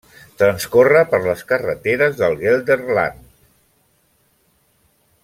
[0.41, 3.23] Transcorre per les carreteres del Gelderland.